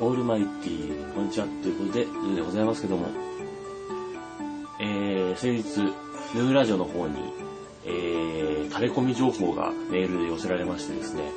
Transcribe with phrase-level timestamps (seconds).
[0.00, 1.46] オールマイティー、こんにちは。
[1.60, 3.08] ということで、ヌーでございますけども、
[4.80, 5.80] えー、先日、
[6.36, 7.18] ヌーラジオの方に、
[7.84, 11.32] えー、タレコミ情報がメールで寄せられましてですね、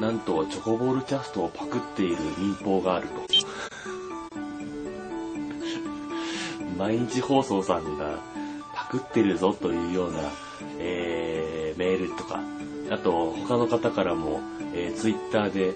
[0.00, 3.14] なんと、チョコボールキャストをパクっている民放があると。
[6.76, 8.18] 毎日放送さんが
[8.74, 10.18] パクってるぞというような、
[10.80, 12.40] えー、メールとか、
[12.90, 14.40] あと、他の方からも、
[14.74, 15.74] えー、ツイッターで、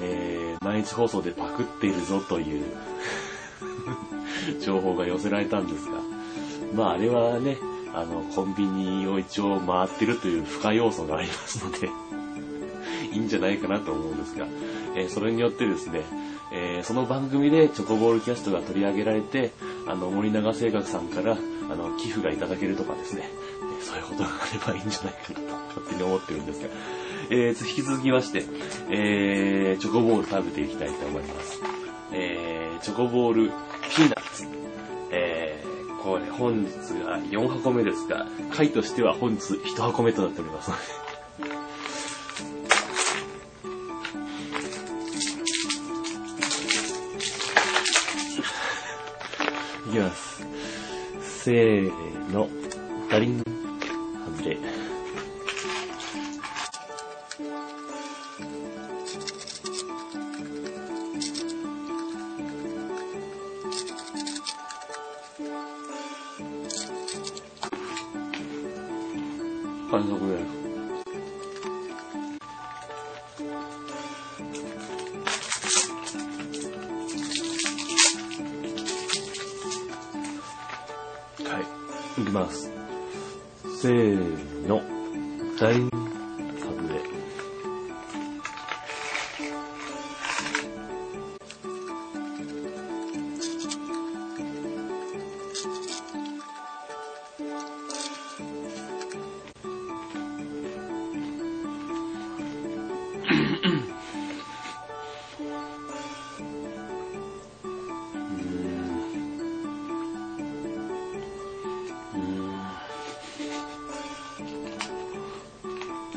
[0.00, 2.64] えー、毎日放送でパクっているぞという
[4.60, 5.92] 情報が寄せられたんですが、
[6.74, 7.58] まああれはね、
[7.94, 11.90] あの、コンビニを一応回ってるという不可要素がありますので
[13.12, 14.46] いいんじゃないかなと思うんですが、
[14.96, 16.02] えー、それによってですね、
[16.52, 19.52] えー、その番組でチョコボールキャストが取り上げられて、
[19.90, 21.36] あの、森永製菓さんから、
[21.70, 23.28] あの、寄付がいただけるとかですね、
[23.80, 26.68] そういうことがあればいいんじゃないかなと勝手に思ってるんですが、
[27.30, 28.44] えー、引き続きまして、
[28.90, 31.60] えー、チョコボール食べていきたいと思います。
[32.12, 33.50] えー、チョコボール
[33.94, 34.46] ピーナッツ。
[35.12, 36.70] えー、これ本日
[37.04, 41.09] が4箱目ですが、回としては本日1箱目となっておりますので、
[49.90, 50.46] いきます。
[51.20, 52.48] せーの、
[53.10, 53.42] ダリン、
[54.36, 54.56] 外れ。
[69.90, 70.59] 完食です。
[70.59, 70.59] い
[82.30, 82.70] ます。
[83.80, 84.82] せーの。
[85.58, 85.99] 大外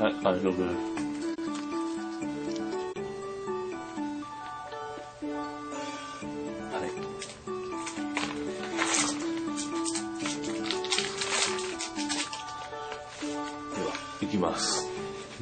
[0.04, 0.60] はい、完食です。
[6.74, 6.92] はい。
[13.74, 14.90] では、いきます。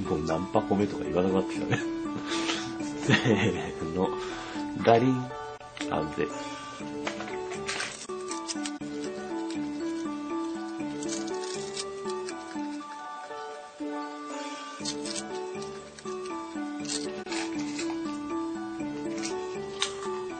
[0.07, 1.81] もう何箱目とか言わなくなってきたね。
[3.01, 4.09] せーの、
[4.83, 5.25] ガリン、
[5.89, 6.27] 安全。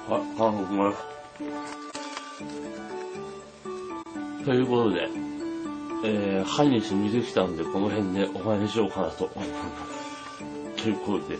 [0.10, 0.94] はい、韓国も
[4.44, 5.08] ということで、
[6.04, 9.30] えー、歯に染みてきたんで、この辺でお話ししようかなと。
[10.76, 11.38] ということで、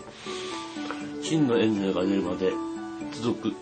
[1.20, 2.52] 真のエンゼルが出るまで
[3.12, 3.56] 続く